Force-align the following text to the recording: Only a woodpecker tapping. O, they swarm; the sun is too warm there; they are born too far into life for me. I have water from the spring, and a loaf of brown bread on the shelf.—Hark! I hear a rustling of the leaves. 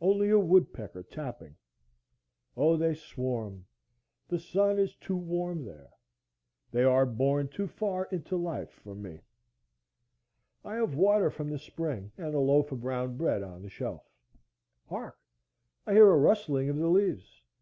Only 0.00 0.30
a 0.30 0.38
woodpecker 0.38 1.02
tapping. 1.02 1.54
O, 2.56 2.78
they 2.78 2.94
swarm; 2.94 3.66
the 4.26 4.38
sun 4.38 4.78
is 4.78 4.96
too 4.96 5.18
warm 5.18 5.66
there; 5.66 5.90
they 6.70 6.82
are 6.82 7.04
born 7.04 7.48
too 7.48 7.66
far 7.66 8.06
into 8.06 8.38
life 8.38 8.70
for 8.70 8.94
me. 8.94 9.20
I 10.64 10.76
have 10.76 10.94
water 10.94 11.28
from 11.30 11.50
the 11.50 11.58
spring, 11.58 12.10
and 12.16 12.34
a 12.34 12.40
loaf 12.40 12.72
of 12.72 12.80
brown 12.80 13.18
bread 13.18 13.42
on 13.42 13.60
the 13.60 13.68
shelf.—Hark! 13.68 15.18
I 15.86 15.92
hear 15.92 16.10
a 16.10 16.16
rustling 16.16 16.70
of 16.70 16.78
the 16.78 16.88
leaves. 16.88 17.42